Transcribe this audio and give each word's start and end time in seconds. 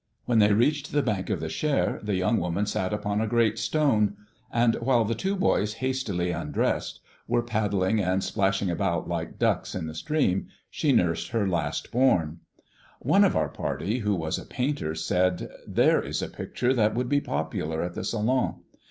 When 0.25 0.39
they 0.39 0.51
reached 0.51 0.91
the 0.93 1.03
bank 1.03 1.29
of 1.29 1.39
the 1.41 1.47
Cher, 1.47 1.99
the 2.01 2.15
young 2.15 2.39
woman 2.39 2.65
sat 2.65 2.91
upon 2.91 3.21
a 3.21 3.27
great 3.27 3.59
stone; 3.59 4.17
and 4.51 4.73
while 4.77 5.05
the 5.05 5.13
two 5.13 5.35
boys, 5.35 5.73
hastily 5.75 6.31
undressed, 6.31 7.01
were 7.27 7.43
paddling 7.43 7.99
and 8.01 8.23
splashing 8.23 8.71
about 8.71 9.07
like 9.07 9.37
ducks 9.37 9.75
in 9.75 9.85
the 9.85 9.93
stream, 9.93 10.47
she 10.71 10.91
nursed 10.91 11.27
her 11.29 11.47
last 11.47 11.91
born. 11.91 12.39
One 12.97 13.23
of 13.23 13.35
our 13.35 13.49
party, 13.49 13.99
who 13.99 14.15
was 14.15 14.39
a 14.39 14.45
painter, 14.47 14.95
said, 14.95 15.47
"There 15.67 16.01
is 16.01 16.23
a 16.23 16.27
picture 16.29 16.73
that 16.73 16.95
would 16.95 17.07
be 17.07 17.21
popular 17.21 17.83
at 17.83 17.93
the 17.93 18.03
Salon. 18.03 18.61